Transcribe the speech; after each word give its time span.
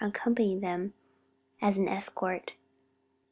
accompanying 0.03 0.61
them 0.61 0.91
as 1.61 1.77
an 1.77 1.87
escort. 1.87 2.53